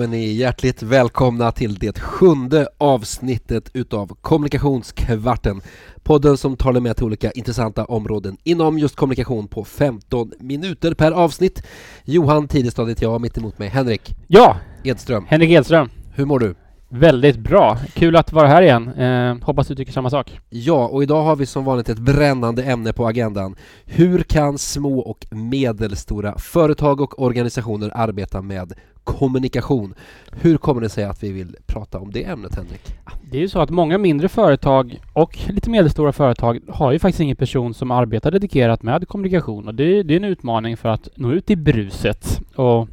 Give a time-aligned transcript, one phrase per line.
[0.00, 5.60] Då är ni hjärtligt välkomna till det sjunde avsnittet utav Kommunikationskvarten.
[6.02, 10.94] Podden som tar dig med till olika intressanta områden inom just kommunikation på 15 minuter
[10.94, 11.62] per avsnitt.
[12.04, 15.24] Johan Tidestad heter jag, mitt emot mig Henrik Ja, Edström.
[15.28, 15.88] Henrik Edström.
[16.14, 16.54] Hur mår du?
[16.92, 17.76] Väldigt bra.
[17.94, 18.88] Kul att vara här igen.
[18.88, 20.40] Eh, hoppas du tycker samma sak.
[20.48, 23.56] Ja, och idag har vi som vanligt ett brännande ämne på agendan.
[23.84, 28.72] Hur kan små och medelstora företag och organisationer arbeta med
[29.04, 29.94] kommunikation?
[30.32, 32.94] Hur kommer det sig att vi vill prata om det ämnet, Henrik?
[33.30, 37.20] Det är ju så att många mindre företag och lite medelstora företag har ju faktiskt
[37.20, 41.08] ingen person som arbetar dedikerat med kommunikation och det, det är en utmaning för att
[41.14, 42.40] nå ut i bruset.
[42.54, 42.88] Och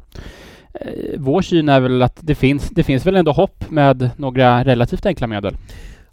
[1.16, 5.06] vår syn är väl att det finns, det finns väl ändå hopp med några relativt
[5.06, 5.56] enkla medel.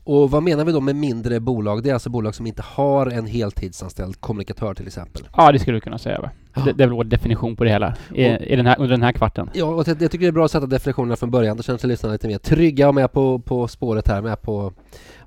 [0.04, 1.84] Och vad menar vi då med mindre bolag?
[1.84, 5.22] Det är alltså bolag som inte har en heltidsanställd kommunikatör till exempel.
[5.38, 6.22] Ja, det skulle du kunna säga.
[6.22, 6.30] Va?
[6.54, 6.62] Ja.
[6.62, 9.04] Det, det är väl vår definition på det hela i, i den här, under den
[9.04, 9.50] här kvarten.
[9.54, 11.58] Ja, och jag jag tycker det är bra att sätta definitionerna från början.
[11.58, 14.74] Då känner sig lyssnarna lite mer trygga och med på, på spåret här, med på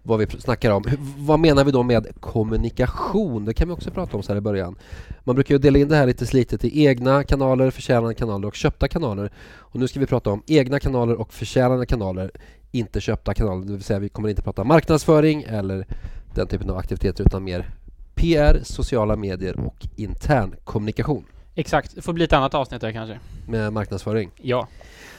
[0.08, 0.84] vad vi snackar om.
[1.18, 3.44] Vad menar vi då med kommunikation?
[3.44, 4.76] Det kan vi också prata om så här i början.
[5.24, 8.54] Man brukar ju dela in det här lite slitet i egna kanaler, förtjänande kanaler och
[8.54, 9.32] köpta kanaler.
[9.56, 12.30] Och nu ska vi prata om egna kanaler och förtjänande kanaler,
[12.70, 13.66] inte köpta kanaler.
[13.66, 15.86] Det vill säga vi kommer inte prata marknadsföring eller
[16.34, 17.70] den typen av aktiviteter utan mer
[18.14, 21.94] PR, sociala medier och intern kommunikation Exakt.
[21.94, 23.18] Det får bli ett annat avsnitt där kanske.
[23.46, 24.30] med marknadsföring.
[24.42, 24.68] Ja.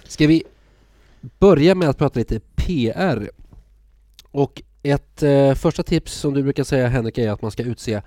[0.04, 0.44] Ska vi
[1.40, 3.30] börja med att prata lite PR?
[4.32, 8.02] Och ett eh, första tips som du brukar säga Henrik är att man ska utse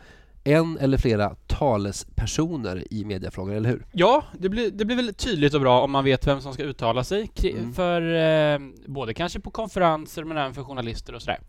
[0.44, 3.86] en eller flera talespersoner i mediafrågor, eller hur?
[3.92, 6.62] Ja, det blir, det blir väldigt tydligt och bra om man vet vem som ska
[6.62, 7.30] uttala sig.
[7.44, 7.72] Mm.
[7.72, 11.40] För eh, både kanske på konferenser men även för journalister och sådär.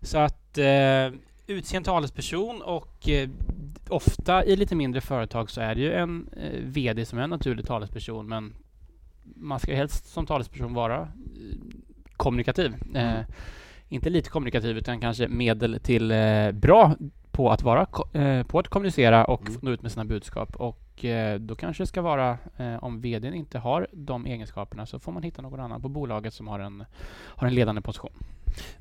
[0.00, 1.10] Så att eh,
[1.46, 3.28] utse en talesperson och eh,
[3.88, 7.30] ofta i lite mindre företag så är det ju en eh, VD som är en
[7.30, 8.54] naturlig talesperson men
[9.36, 11.08] man ska helst som talesperson vara eh,
[12.16, 12.74] kommunikativ.
[12.94, 13.24] Eh, Mm.
[13.92, 16.94] Inte lite kommunikativ utan kanske medel till eh, bra
[17.30, 19.60] på att vara eh, på att kommunicera och Mm.
[19.62, 20.56] nå ut med sina budskap.
[20.56, 22.38] Och eh, då kanske det ska vara,
[22.80, 26.48] om VDn inte har de egenskaperna så får man hitta någon annan på bolaget som
[26.48, 26.84] har en,
[27.26, 28.12] har en ledande position.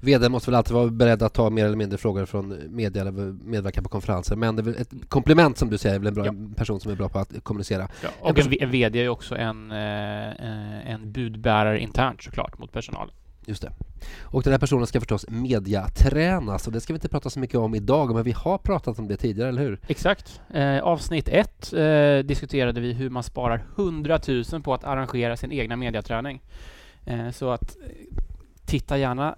[0.01, 3.11] VD måste väl alltid vara beredd att ta mer eller mindre frågor från media eller
[3.45, 4.35] medverka på konferenser.
[4.35, 6.33] Men det är väl ett komplement som du säger, är väl en bra Ja.
[6.55, 7.88] person som är bra på att kommunicera.
[8.22, 13.13] Och en, V- en VD är ju också en, en budbärare internt såklart mot personalen.
[13.46, 13.72] Just det.
[14.22, 17.56] Och den här personen ska förstås mediatränas och det ska vi inte prata så mycket
[17.56, 19.79] om idag, men vi har pratat om det tidigare, eller hur?
[19.88, 20.41] Exakt.
[20.53, 25.52] Eh, avsnitt ett eh, diskuterade vi hur man sparar 100 000 på att arrangera sin
[25.52, 26.41] egna mediaträning.
[27.06, 27.90] Eh, så att eh,
[28.66, 29.35] titta gärna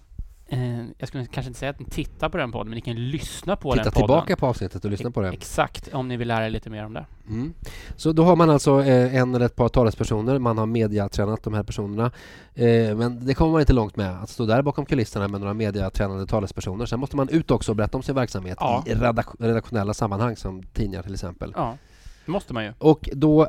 [0.98, 3.56] jag skulle kanske inte säga att ni tittar på den podden, men ni kan lyssna
[3.56, 4.08] på Titta den podden.
[4.08, 5.30] tillbaka på avsnittet och lyssna på det.
[5.30, 7.06] Exakt, om ni vill lära er lite mer om det.
[7.28, 7.54] Mm.
[7.96, 11.54] Så då har man alltså eh, en eller ett par talespersoner, man har mediatränat de
[11.54, 12.12] här personerna.
[12.54, 15.54] Eh, men det kommer man inte långt med, att stå där bakom kulisserna med några
[15.54, 16.86] mediatränade talespersoner.
[16.86, 18.84] Sen måste man ut också och berätta om sin verksamhet Ja.
[18.88, 21.54] i redak- redaktionella sammanhang som tidningar till exempel.
[21.56, 21.78] Ja,
[22.26, 22.74] det måste man ju.
[22.78, 23.48] Och då,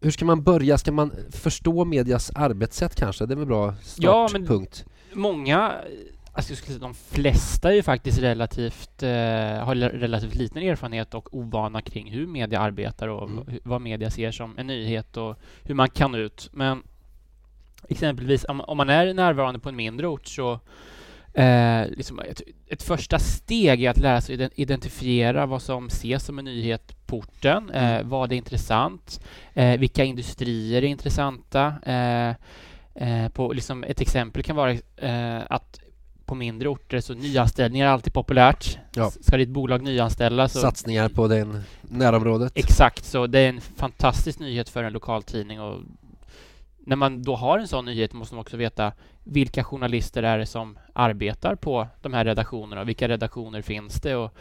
[0.00, 0.78] hur ska man börja?
[0.78, 3.26] Ska man förstå medias arbetssätt kanske?
[3.26, 4.84] Det är väl bra Ja, men- startpunkt.
[5.12, 5.72] Många,
[6.36, 9.08] alltså jag skulle säga de flesta är ju faktiskt relativt, eh,
[9.64, 13.44] har relativt liten erfarenhet och ovana kring hur media arbetar och Mm.
[13.64, 16.48] vad media ser som en nyhet och hur man kan ut.
[16.52, 16.82] Men
[17.88, 20.60] exempelvis om, om man är närvarande på en mindre ort så
[21.38, 26.24] Eh, liksom ett, ett första steg är att lära sig iden- identifiera vad som ses
[26.24, 28.08] som en nyhet på orten, eh, Mm.
[28.08, 29.20] vad är intressant,
[29.54, 31.74] eh, vilka industrier är intressanta.
[31.86, 32.28] Eh,
[32.94, 35.80] eh, på, liksom ett exempel kan vara eh, att
[36.26, 38.78] på mindre orter så nyanställningar är alltid populärt.
[38.94, 39.10] Ja.
[39.10, 42.52] Ska ditt bolag nyanställa så Satsningar på den närområdet.
[42.54, 45.80] Exakt, så det är en fantastisk nyhet för en lokaltidning och
[46.86, 48.92] när man då har en sån nyhet måste man också veta
[49.24, 54.16] vilka journalister är det som arbetar på de här redaktionerna och vilka redaktioner finns det
[54.16, 54.34] och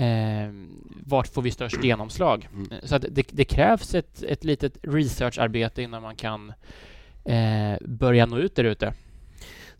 [0.00, 0.50] eh,
[1.06, 2.48] vart får vi störst genomslag?
[2.52, 2.68] Mm.
[2.82, 6.52] Så det, det krävs ett, ett litet researcharbete innan man kan
[7.24, 8.92] eh, börja nå ut där ute.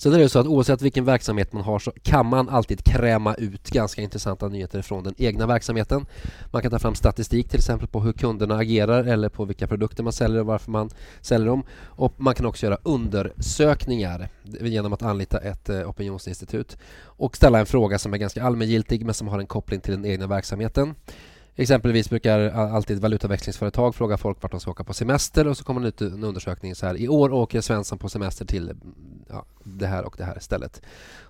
[0.02, 3.34] Sen är det så att oavsett vilken verksamhet man har så kan man alltid kräma
[3.34, 6.06] ut ganska intressanta nyheter från den egna verksamheten.
[6.52, 10.02] Man kan ta fram statistik till exempel på hur kunderna agerar eller på vilka produkter
[10.02, 11.62] man säljer och varför man säljer dem.
[11.82, 14.28] Och man kan också göra undersökningar
[14.60, 19.14] genom att anlita ett eh, opinionsinstitut och ställa en fråga som är ganska allmängiltig men
[19.14, 20.94] som har en koppling till den egna verksamheten.
[21.60, 25.80] Exempelvis brukar alltid valutaväxlingsföretag fråga folk vart de ska åka på semester och så kommer
[25.80, 26.96] det ut en undersökning så här.
[26.96, 28.72] I år åker Svensson på semester till
[29.28, 30.82] ja, det här och det här stället.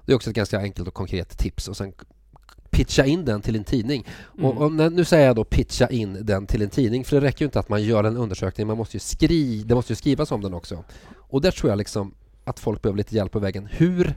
[0.06, 1.92] Det är också ett ganska enkelt och konkret tips och sen
[2.70, 4.06] pitcha in den till en tidning.
[4.38, 4.46] Mm.
[4.46, 7.40] Och, och nu säger jag då pitcha in den till en tidning för det räcker
[7.40, 10.32] ju inte att man gör en undersökning, man måste ju skri, det måste ju skrivas
[10.32, 10.84] om den också.
[11.16, 13.68] Och där tror jag liksom att folk behöver lite hjälp på vägen.
[13.70, 14.14] Hur?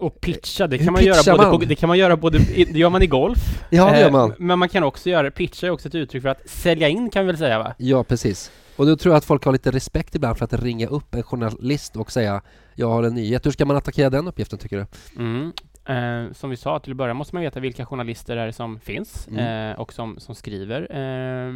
[0.00, 1.58] Och pitcha, det kan man göra både, man?
[1.58, 3.38] på, det kan man göra både, det gör man i golf.
[3.70, 4.32] Ja, det gör Eh, man.
[4.38, 7.22] Men man kan också göra, pitcha är också ett uttryck för att sälja in kan
[7.22, 7.74] vi väl säga va?
[7.78, 8.50] Ja, precis.
[8.76, 11.22] Och då tror jag att folk har lite respekt ibland för att ringa upp en
[11.22, 12.42] journalist och säga
[12.74, 13.46] jag har en nyhet.
[13.46, 14.86] Hur ska man attackera den uppgiften tycker du?
[15.22, 15.52] Mm.
[15.84, 18.80] Eh, som vi sa till att börja måste man veta vilka journalister det är som
[18.80, 19.70] finns Mm.
[19.70, 21.54] eh, och som, som skriver eh,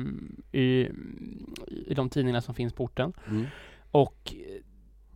[0.61, 0.89] i,
[1.87, 3.13] i de tidningar som finns på orten.
[3.91, 4.63] Och eh,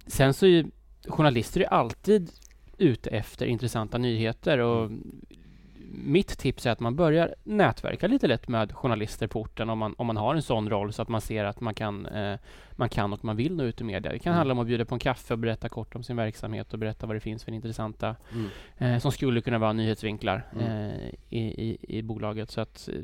[0.06, 0.66] sen så är ju
[1.08, 2.30] journalister är alltid
[2.78, 4.90] ute efter intressanta nyheter och
[5.90, 9.94] mitt tips är att man börjar nätverka lite lätt med journalister på orten om man,
[9.98, 12.38] om man har en sån roll så att man ser att man kan, eh,
[12.72, 14.12] man kan och man vill nå ut i media.
[14.12, 14.36] Det kan Mm.
[14.38, 17.06] handla om att bjuda på en kaffe och berätta kort om sin verksamhet och berätta
[17.06, 18.48] vad det finns för intressanta Mm.
[18.78, 20.66] eh, som skulle kunna vara nyhetsvinklar Mm.
[20.90, 22.50] eh, i, i, i bolaget.
[22.50, 23.00] Så att eh,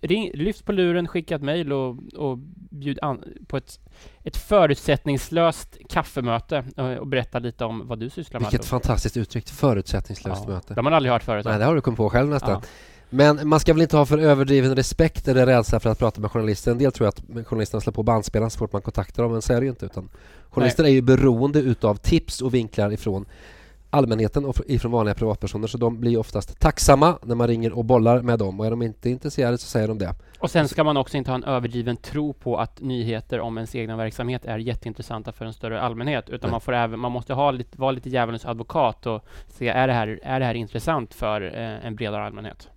[0.00, 2.38] ring, lyft på luren, skicka ett mejl och, och
[2.70, 3.80] bjud an på ett,
[4.22, 8.50] ett förutsättningslöst kaffemöte eh, och berätta lite om vad du sysslar med.
[8.50, 10.54] Vilket fantastiskt uttryck, förutsättningslöst ja.
[10.54, 10.74] möte.
[10.74, 11.44] Det har man aldrig hört förut.
[11.44, 12.50] Nej, det har du kommit på själv nästan.
[12.50, 12.62] ja.
[13.10, 16.30] Men man ska väl inte ha för överdriven respekt eller rädsla för att prata med
[16.30, 16.70] journalister.
[16.70, 19.52] En del tror att journalisterna slår på bandspelaren så fort man kontaktar dem, men så
[19.52, 19.86] är det ju inte.
[19.86, 20.08] Utan
[20.50, 23.26] journalister är ju beroende utav tips och vinklar ifrån
[23.94, 28.22] allmänheten och ifrån vanliga privatpersoner så de blir oftast tacksamma när man ringer och bollar
[28.22, 30.14] med dem och är de inte intresserade så säger de det.
[30.38, 33.74] Och sen ska man också inte ha en överdriven tro på att nyheter om ens
[33.74, 36.30] egna verksamhet är jätteintressanta för en större allmänhet.
[36.30, 36.50] Utan Nej.
[36.50, 39.92] man, får även, man måste ha lite, vara lite djävulens advokat och se, är det
[39.92, 42.68] här, är det här intressant för eh, en bredare allmänhet?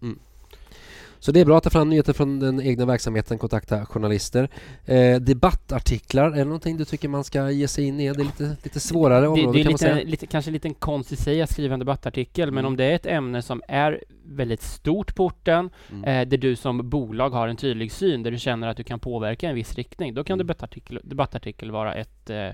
[1.20, 4.50] Så det är bra att ta fram nyheter från den egna verksamheten, kontakta journalister.
[4.86, 8.14] Eh, debattartiklar, är det någonting du tycker man ska ge sig in i?
[8.14, 10.06] Det är lite, lite svårare Det, område det är kan man lite, säga.
[10.10, 12.66] lite, kanske lite en konst i sig att skriva en debattartikel, men Mm.
[12.72, 16.04] om det är ett ämne som är väldigt stort på orten, Mm.
[16.04, 19.00] eh, där du som bolag har en tydlig syn, där du känner att du kan
[19.00, 20.48] påverka en viss riktning, då kan Mm.
[20.48, 22.50] debattartikel, debattartikel vara ett, eh,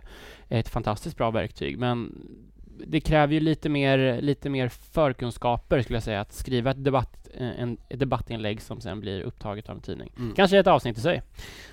[0.50, 1.78] ett fantastiskt bra verktyg.
[1.80, 2.16] Men
[2.88, 7.28] det kräver ju lite mer, lite mer förkunskaper skulle jag säga, att skriva ett, debatt,
[7.34, 10.12] eh, en, ett debattinlägg som sen blir upptaget av en tidning.
[10.18, 10.36] Mm.
[10.36, 11.22] Kanske ett avsnitt i sig.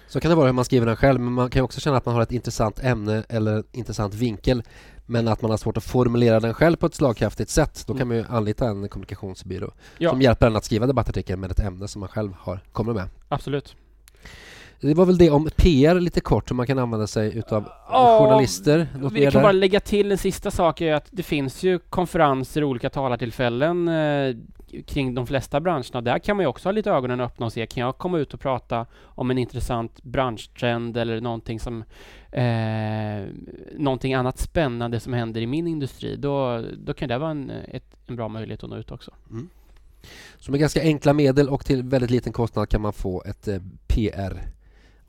[0.08, 2.06] Så kan det vara hur man skriver den själv, men man kan också känna att
[2.06, 4.62] man har ett intressant ämne eller en intressant vinkel
[5.06, 7.84] men att man har svårt att formulera den själv på ett slagkraftigt sätt.
[7.86, 11.50] Då kan man ju anlita en kommunikationsbyrå Ja, som hjälper en att skriva debattartikeln med
[11.50, 13.08] ett ämne som man själv har, kommer med.
[13.28, 13.76] absolut.
[14.80, 18.18] Det var väl det om PR lite kort, hur man kan använda sig utav Ja,
[18.18, 18.86] journalister.
[18.98, 19.42] Något Vi kan där?
[19.42, 23.88] bara lägga till en sista sak, är att det finns ju konferenser och olika talartillfällen
[23.88, 24.36] eh,
[24.86, 26.00] kring de flesta branscherna.
[26.00, 28.34] Där kan man ju också ha lite ögonen öppna och se, kan jag komma ut
[28.34, 31.84] och prata om en intressant branschtrend eller någonting som
[32.32, 33.28] eh,
[33.78, 37.96] någonting annat spännande som händer i min industri, då, då kan det vara en, ett,
[38.06, 39.10] en bra möjlighet att nå ut också.
[39.30, 39.48] Mm.
[40.38, 43.58] Så med ganska enkla medel och till väldigt liten kostnad kan man få ett eh,
[43.86, 44.42] PR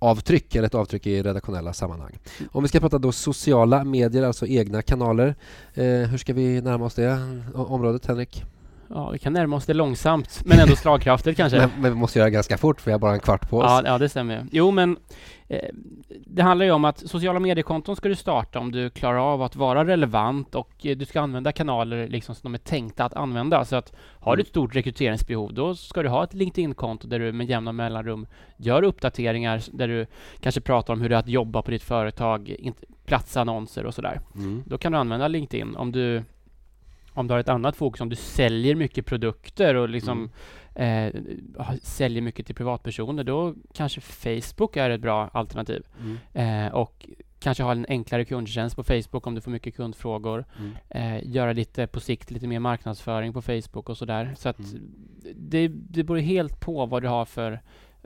[0.01, 2.18] avtryck eller ett avtryck i redaktionella sammanhang.
[2.51, 5.36] Om vi ska prata då sociala medier, alltså egna kanaler.
[5.74, 7.18] Eh, hur ska vi närma oss det
[7.53, 8.44] området Henrik?
[8.93, 11.57] Ja, vi kan närma oss det långsamt, men ändå slagkraftigt kanske.
[11.57, 13.57] Men, men vi måste göra det ganska fort för vi har bara en kvart på
[13.57, 13.65] oss.
[13.67, 14.45] Ja, ja, det stämmer.
[14.51, 14.97] Jo, men
[15.47, 15.69] eh,
[16.25, 19.55] det handlar ju om att sociala mediekonton ska du starta om du klarar av att
[19.55, 23.65] vara relevant och eh, du ska använda kanaler liksom som de är tänkta att använda.
[23.65, 27.31] Så att har du ett stort rekryteringsbehov, då ska du ha ett LinkedIn-konto där du
[27.31, 30.05] med jämna mellanrum gör uppdateringar där du
[30.39, 32.55] kanske pratar om hur det är att jobba på ditt företag,
[33.05, 34.21] platsannonser och sådär.
[34.36, 34.63] Mm.
[34.65, 36.24] Då kan du använda LinkedIn om du
[37.13, 40.30] om du har ett annat fokus, om du säljer mycket produkter och liksom
[40.75, 41.13] eh,
[41.58, 45.84] har- säljer mycket till privatpersoner, då kanske Facebook är ett bra alternativ.
[46.34, 46.65] Mm.
[46.68, 47.08] Eh, och
[47.39, 50.46] kanske ha en enklare kundtjänst på Facebook om du får mycket kundfrågor.
[50.60, 50.72] Mm.
[50.89, 54.34] Eh, göra lite på sikt lite mer marknadsföring på Facebook och sådär.
[54.38, 54.91] Så att Mm.
[55.36, 57.60] det, det beror helt på vad du har för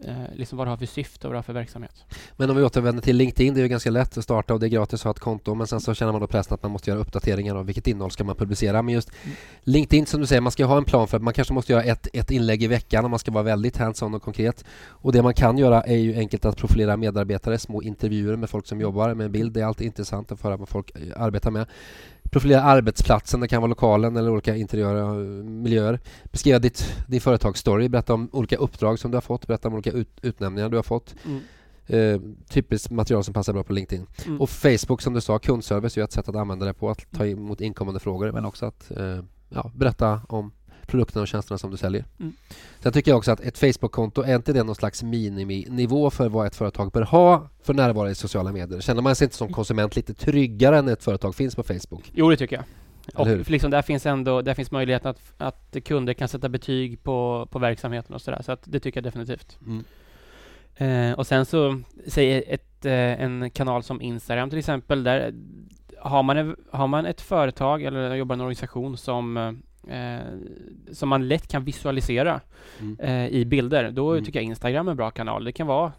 [0.03, 2.03] eh, liksom vad du har för syfte och vad du har för verksamhet.
[2.37, 4.65] Men om vi återvänder till LinkedIn, det är ju ganska lätt att starta och det
[4.65, 6.71] är gratis att ha ett konto men sen så känner man då pressen att man
[6.71, 8.81] måste göra uppdateringar och vilket innehåll ska man publicera.
[8.81, 9.37] Men just Mm.
[9.63, 11.83] LinkedIn som du säger, man ska ha en plan för att man kanske måste göra
[11.83, 14.65] ett, ett inlägg i veckan om man ska vara väldigt hands-on och konkret.
[14.87, 18.67] Och det man kan göra är ju enkelt att profilera medarbetare, små intervjuer med folk
[18.67, 19.53] som jobbar med en bild.
[19.53, 21.65] Det är alltid intressant att få höra vad folk eh, arbetar med.
[22.35, 25.99] Profilera arbetsplatsen, det kan vara lokalen eller olika interiöra eh, miljöer.
[26.31, 29.91] Beskriva ditt, din företagsstory, berätta om olika uppdrag som du har fått, berätta om olika
[29.91, 31.15] ut, utnämningar du har fått.
[31.87, 34.07] Eh, typiskt material som passar bra på LinkedIn.
[34.25, 34.41] Mm.
[34.41, 37.25] Och Facebook som du sa, kundservice är ett sätt att använda det på, att ta
[37.25, 40.51] emot inkommande frågor men också att eh, ja, berätta om
[40.87, 42.05] produkterna och tjänsterna som du säljer.
[42.19, 42.33] Mm.
[42.79, 46.47] Sen tycker jag också att ett Facebook-konto, är inte det någon slags miniminivå för vad
[46.47, 48.81] ett företag bör ha för närvaro i sociala medier?
[48.81, 52.11] Känner man sig inte som konsument lite tryggare när ett företag finns på Facebook?
[52.13, 52.65] Jo, det tycker jag.
[53.13, 57.47] Och liksom där finns ändå där finns möjligheten att, att kunder kan sätta betyg på,
[57.51, 58.41] på verksamheten och sådär.
[58.41, 59.57] Så att det tycker jag definitivt.
[59.65, 59.83] Mm.
[60.77, 65.33] Eh, och sen så, säg ett, eh, en kanal som Instagram till exempel, där
[65.99, 69.37] har, man, en- har man ett företag eller jobbar i en organisation som
[69.89, 72.41] eh, som man lätt kan visualisera
[72.79, 72.99] Mm.
[72.99, 74.25] eh, i bilder, då Mm.
[74.25, 75.43] tycker jag Instagram är en bra kanal.
[75.43, 75.91] Det kan vara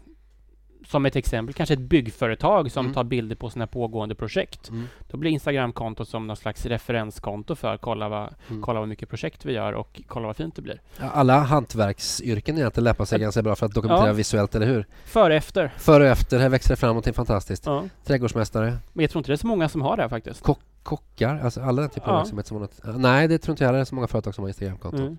[0.85, 2.93] som ett exempel, kanske ett byggföretag som Mm.
[2.93, 4.69] tar bilder på sina pågående projekt.
[4.69, 4.87] Mm.
[5.11, 8.61] Då blir Instagramkontot som någon slags referenskonto för kolla vad, Mm.
[8.61, 10.81] kolla vad mycket projekt vi gör och kolla vad fint det blir.
[10.99, 14.13] Ja, Alla hantverksyrken egentligen lämpar sig ganska bra för att dokumentera Ja.
[14.13, 14.85] visuellt, eller hur?
[15.05, 15.71] Före efter.
[15.77, 17.65] Före och efter, här växer det fram någonting fantastiskt.
[17.65, 17.83] Ja.
[18.05, 20.41] Trädgårdsmästare, Men jag tror inte det är så många som har det här faktiskt.
[20.87, 22.19] Kockar, alltså alla den typen av Ja.
[22.19, 24.49] verksamhet som har Nej, det tror inte jag det är så många företag som har
[24.49, 25.01] Instagramkonton.
[25.01, 25.17] Mm.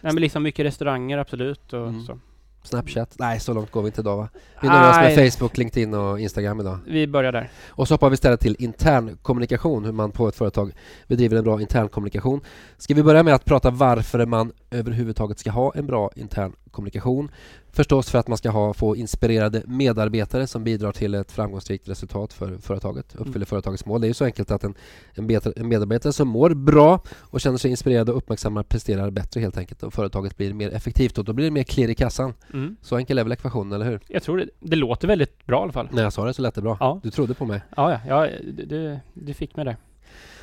[0.00, 2.02] Nej men liksom mycket restauranger absolut och Mm.
[2.04, 2.18] så.
[2.64, 3.14] Snapchat?
[3.18, 4.28] Nej, så långt går vi inte idag va?
[4.62, 5.32] Vi nöjer oss med.
[5.32, 6.78] Facebook, LinkedIn och Instagram idag.
[6.86, 7.50] Vi börjar där.
[7.68, 10.72] Och så hoppar vi istället till intern kommunikation, hur man på ett företag
[11.06, 12.40] bedriver en bra intern kommunikation.
[12.78, 17.30] Ska vi börja med att prata varför man överhuvudtaget ska ha en bra intern kommunikation?
[17.70, 22.32] Förstås för att man ska ha, få inspirerade medarbetare som bidrar till ett framgångsrikt resultat
[22.32, 23.46] för företaget, uppfyller Mm.
[23.46, 24.00] företagets mål.
[24.00, 24.74] Det är ju så enkelt att en,
[25.14, 29.40] en, bet- en medarbetare som mår bra och känner sig inspirerad och uppmärksammad presterar bättre
[29.40, 32.34] helt enkelt och företaget blir mer effektivt och då blir det mer klirr i kassan.
[32.52, 32.76] Mm.
[32.82, 34.00] Så enkel är väl ekvationen, eller hur?
[34.08, 35.88] Jag tror det, det låter väldigt bra i alla fall.
[35.92, 36.76] När jag sa det så lät det bra.
[36.80, 37.00] Ja.
[37.02, 37.60] Du trodde på mig.
[37.76, 39.76] Ja, ja, ja du, du, du fick mig där.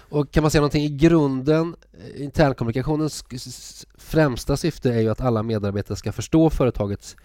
[0.10, 5.44] Och kan man säga någonting i grunden, eh, internkommunikationens främsta syfte är ju att alla
[5.44, 7.16] medarbetare ska förstå företagets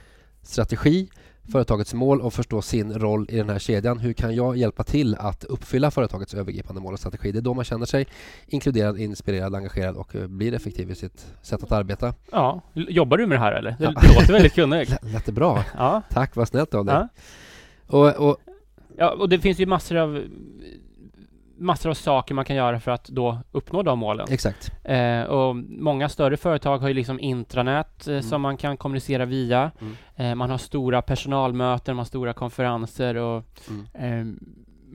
[0.43, 1.09] strategi,
[1.53, 3.99] företagets mål och förstå sin roll i den här kedjan.
[3.99, 7.33] Hur kan jag hjälpa till att uppfylla företagets övergripande mål och strategi?
[7.33, 8.07] Det är då man känner sig
[8.47, 12.15] inkluderad, inspirerad, engagerad och eh, blir effektiv i sitt sätt att arbeta.
[12.33, 13.71] Ja, jobbar du med det här eller?
[13.71, 13.91] Det, Ja.
[14.01, 14.91] det låter väldigt kunnigt.
[15.13, 15.65] Lät det bra?
[15.77, 16.95] Ja, Tack, vad snällt av dig.
[16.95, 17.09] ja.
[17.87, 18.37] Och, och,
[18.97, 20.23] ja, och det finns ju massor av
[21.59, 24.27] massor av saker man kan göra för att då uppnå de målen.
[24.31, 24.73] exakt.
[24.85, 28.23] Eh, och många större företag har ju liksom intranät eh, Mm.
[28.23, 29.71] som man kan kommunicera via.
[29.81, 29.95] Mm.
[30.17, 33.87] Eh, man har stora personalmöten, man har stora konferenser och Mm.
[33.95, 34.35] eh,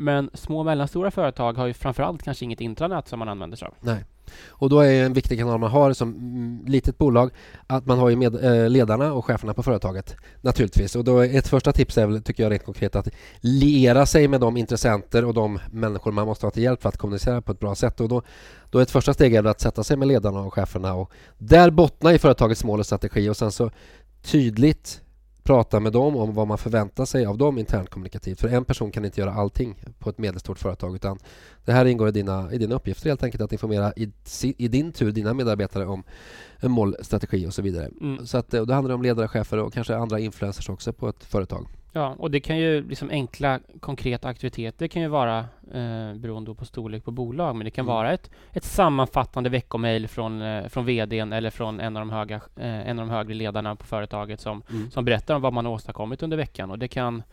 [0.01, 3.67] men små och mellanstora företag har ju framförallt kanske inget intranät som man använder sig
[3.67, 3.73] av.
[3.79, 4.05] Nej.
[4.49, 7.31] Och då är en viktig kanal man har som mm, litet bolag
[7.67, 10.95] att man har ju med, eh, ledarna och cheferna på företaget naturligtvis.
[10.95, 13.09] Och då är ett första tips är väl, tycker jag rent konkret att
[13.39, 16.97] liera sig med de intressenter och de människor man måste ha till hjälp för att
[16.97, 17.99] kommunicera på ett bra sätt.
[17.99, 18.21] Och då,
[18.69, 21.69] då är ett första steg är att sätta sig med ledarna och cheferna och där
[21.69, 23.71] bottna i företagets mål och strategi och sen så
[24.21, 25.01] tydligt
[25.49, 28.39] prata med dem om vad man förväntar sig av dem internt kommunikativt.
[28.39, 31.19] För en person kan inte göra allting på ett medelstort företag utan
[31.65, 34.11] det här ingår i dina, i dina uppgifter helt enkelt att informera i,
[34.57, 36.03] i din tur dina medarbetare om
[36.59, 37.89] en målstrategi och så vidare.
[38.01, 38.25] Mm.
[38.25, 41.09] Så att, och då handlar det om ledare, chefer och kanske andra influencers också på
[41.09, 41.67] ett företag.
[41.91, 45.39] Ja, och det kan ju liksom enkla konkreta aktiviteter kan ju vara
[45.73, 47.95] eh, beroende på storlek på bolag, men det kan Mm.
[47.95, 52.35] vara ett, ett sammanfattande veckomail från, eh, från VDn eller från en av, de höga,
[52.35, 55.73] eh, en av de högre ledarna på företaget som, som berättar om vad man har
[55.73, 56.71] åstadkommit under veckan.
[56.71, 57.23] Och det kan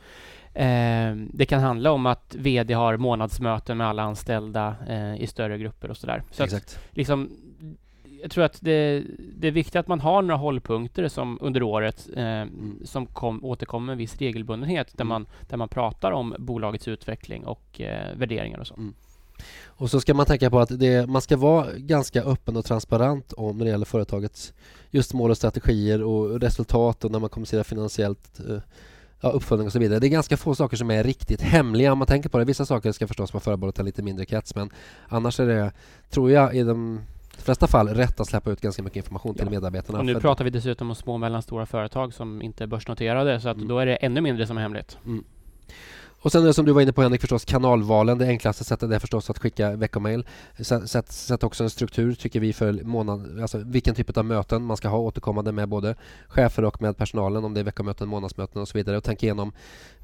[0.55, 5.59] Eh, det kan handla om att VD har månadsmöten med alla anställda eh, i större
[5.59, 6.23] grupper och sådär.
[6.31, 6.81] Så att, Exakt.
[6.91, 7.31] liksom,
[8.23, 9.03] jag tror att det,
[9.37, 12.45] det är viktigt att man har några hållpunkter som under året eh,
[12.85, 15.09] som kom, återkommer med viss regelbundenhet där, Mm.
[15.09, 18.75] man, där man pratar om bolagets utveckling och eh, värderingar och så.
[18.75, 18.95] Mm.
[19.65, 23.33] Och så ska man tänka på att det, man ska vara ganska öppen och transparent
[23.33, 24.53] om när det gäller företagets
[24.91, 28.59] just mål och strategier och resultat och när man kommunicerar finansiellt eh,
[29.21, 30.01] ja, uppföljning och så vidare.
[30.01, 32.45] Det är ganska få saker som är riktigt hemliga om man tänker på det.
[32.45, 34.71] Vissa saker ska förstås vara förbehållet en lite mindre krets men
[35.09, 35.73] annars är det,
[36.11, 37.01] tror jag, i de
[37.43, 39.50] flesta fall rätt att släppa ut ganska mycket information till Ja.
[39.50, 39.99] medarbetarna.
[39.99, 43.49] Och nu pratar vi dessutom om små och mellanstora företag som inte är börsnoterade så
[43.49, 43.69] att Mm.
[43.69, 44.99] då är det ännu mindre som är hemligt.
[46.26, 48.18] Och sen det som du var inne på Henrik förstås kanalvalen.
[48.18, 50.26] Det enklaste sättet är förstås att skicka veckomail.
[50.59, 54.76] Sätt, sätt, också en struktur tycker vi för månad, alltså vilken typ av möten man
[54.76, 55.95] ska ha återkommande med både
[56.28, 59.52] chefer och med personalen om det är veckomöten, månadsmöten och så vidare och tänk igenom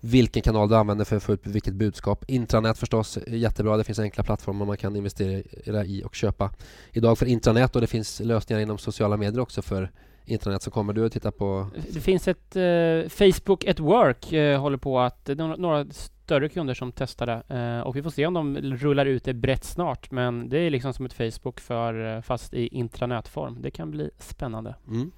[0.00, 2.24] vilken kanal du använder för att få ut vilket budskap.
[2.28, 3.76] Intranät förstås jättebra.
[3.76, 6.50] Det finns enkla plattformar man kan investera i och köpa
[6.92, 9.90] idag för intranät och det finns lösningar inom sociala medier också för
[10.32, 14.60] intranät så kommer du att titta på Det finns ett eh, Facebook at Work eh,
[14.60, 18.02] håller på att det är några, några större kunder som testar det eh, och vi
[18.02, 21.12] får se om de rullar ut det brett snart men det är liksom som ett
[21.12, 23.62] Facebook för eh, fast i intranätform.
[23.62, 24.74] Det kan bli spännande.
[24.88, 25.12] Mm.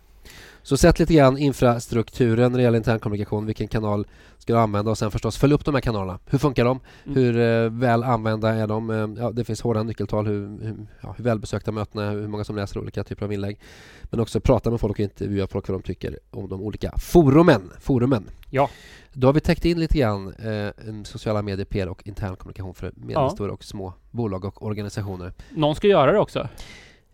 [0.62, 3.46] Så sätt lite grann infrastrukturen när det gäller internkommunikation.
[3.46, 4.06] Vilken kanal
[4.38, 6.18] ska du använda och sen förstås följ upp de här kanalerna.
[6.26, 6.80] Hur funkar de?
[7.04, 7.16] Mm.
[7.18, 8.90] Hur eh, väl använda är de?
[8.90, 10.26] Eh, ja, det finns hårda nyckeltal.
[10.26, 13.58] Hur, hur, ja, hur välbesökta mötena är, hur många som läser olika typer av inlägg.
[14.02, 17.70] Men också prata med folk och intervjua folk vad de tycker om de olika forumen.
[17.80, 18.30] forumen.
[18.50, 18.70] Ja.
[19.12, 23.52] Då har vi täckt in lite grann eh, sociala medier, PR och internkommunikation för medelstora
[23.52, 25.32] och små bolag och organisationer.
[25.50, 26.48] Någon ska göra det också.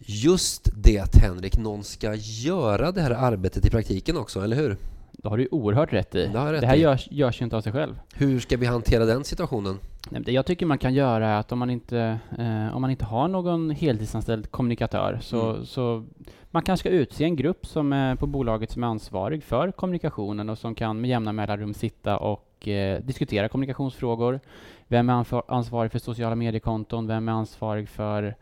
[0.07, 4.77] Just det Henrik, någon ska göra det här arbetet i praktiken också, eller hur?
[5.13, 6.27] Det har du ju oerhört rätt i.
[6.27, 6.81] Det rätt det här i.
[6.81, 8.01] görs, görs ju inte av sig själv.
[8.15, 9.79] Hur ska vi hantera den situationen?
[10.11, 13.05] Det jag tycker man kan göra är att om man inte, eh, om man inte
[13.05, 15.67] har någon heltidsanställd kommunikatör så, mm.
[15.67, 16.05] så
[16.51, 20.49] man kanske ska utse en grupp som är på bolaget som är ansvarig för kommunikationen
[20.49, 24.41] och som kan med jämna mellanrum sitta och eh, diskutera kommunikationsfrågor.
[24.89, 27.07] Vem är ansvarig för sociala mediekonton?
[27.07, 28.35] Vem är ansvarig för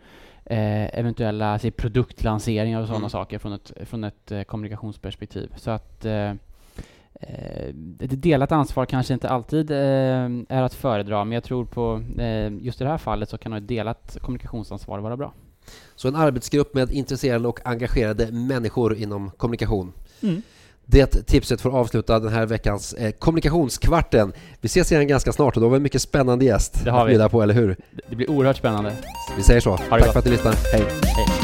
[0.50, 3.10] eh, eventuella alltså, produktlanseringar och sådana mm.
[3.10, 5.52] saker från ett, från ett eh, kommunikationsperspektiv?
[5.56, 6.32] Så att eh,
[7.20, 9.76] Eh, ett delat ansvar kanske inte alltid eh,
[10.48, 13.52] är att föredra, men jag tror på eh, just i det här fallet så kan
[13.52, 15.32] ett delat kommunikationsansvar vara bra.
[15.96, 19.92] Så en arbetsgrupp med intresserade och engagerade människor inom kommunikation.
[20.22, 20.42] Mm.
[20.90, 24.32] Det tipset får avsluta den här veckans eh, kommunikationskvarten.
[24.60, 27.06] Vi ses igen ganska snart och då har vi en mycket spännande gäst det har
[27.06, 27.28] vi.
[27.28, 27.76] på, eller hur?
[28.10, 28.92] Det blir oerhört spännande.
[29.36, 29.76] Vi säger så.
[29.88, 30.56] Tack för att du lyssnade.
[30.72, 30.84] Hej.
[31.02, 31.37] Hej.